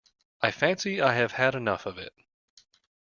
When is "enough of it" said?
1.53-2.11